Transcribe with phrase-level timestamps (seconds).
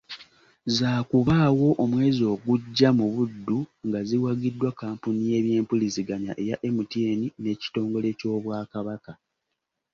[0.77, 9.11] Zaakubaawo omwezi ogujja mu Buddu nga ziwagiddwa kkampuni y’ebyempuliziganya eya MTN n’ekitongole ky’Obwakabaka.